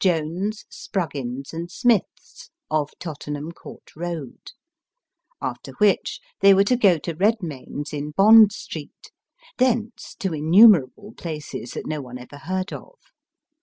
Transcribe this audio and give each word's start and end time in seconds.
Jones, 0.01 0.65
Spruggins, 0.67 1.53
and 1.53 1.69
Smith's, 1.69 2.49
of 2.71 2.89
Tottenham 2.97 3.51
Court 3.51 3.91
Eoad; 3.95 4.53
after 5.39 5.73
which, 5.73 6.19
they 6.39 6.55
were 6.55 6.63
to 6.63 6.75
go 6.75 6.97
to 6.97 7.13
Redmayne's 7.13 7.93
in 7.93 8.09
Bond 8.09 8.51
Street; 8.51 9.11
thence, 9.59 10.15
to 10.15 10.33
innumerable 10.33 11.13
places 11.15 11.73
that 11.73 11.85
no 11.85 12.01
one 12.01 12.17
ever 12.17 12.37
heard 12.39 12.73
of. 12.73 12.95